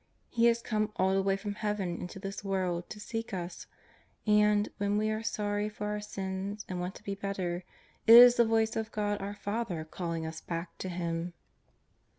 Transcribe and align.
He 0.31 0.47
has 0.47 0.63
come 0.63 0.91
all 0.95 1.13
the 1.13 1.21
way 1.21 1.37
from 1.37 1.53
Heaven 1.53 1.99
into 2.01 2.17
this 2.17 2.43
world 2.43 2.89
to 2.89 2.99
seek 2.99 3.35
us, 3.35 3.67
and, 4.25 4.67
when 4.79 4.97
we 4.97 5.11
are 5.11 5.21
sorry 5.21 5.69
Iot 5.69 5.79
our 5.79 5.99
sins 6.01 6.65
and 6.67 6.79
want 6.79 6.95
to 6.95 7.03
be 7.03 7.13
better, 7.13 7.63
it 8.07 8.15
is 8.15 8.33
the 8.33 8.45
voice 8.45 8.75
of 8.75 8.91
God 8.91 9.21
our 9.21 9.35
Father 9.35 9.85
calling 9.85 10.25
us 10.25 10.41
back 10.41 10.75
to 10.79 10.89
Him. 10.89 11.35